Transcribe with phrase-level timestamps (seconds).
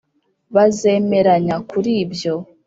[0.55, 2.35] bazemeranya kuri ibyo.